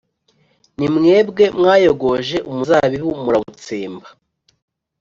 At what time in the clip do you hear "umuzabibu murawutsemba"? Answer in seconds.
2.49-4.07